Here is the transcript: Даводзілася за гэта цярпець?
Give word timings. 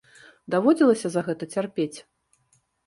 Даводзілася 0.55 1.07
за 1.13 1.21
гэта 1.31 1.43
цярпець? 1.59 1.95